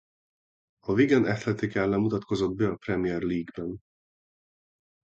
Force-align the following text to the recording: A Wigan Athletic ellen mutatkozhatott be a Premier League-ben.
A 0.87 0.91
Wigan 0.93 1.25
Athletic 1.25 1.75
ellen 1.75 1.99
mutatkozhatott 1.99 2.55
be 2.55 2.67
a 2.67 2.75
Premier 2.75 3.21
League-ben. 3.21 3.81